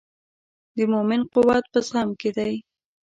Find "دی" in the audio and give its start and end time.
2.37-2.53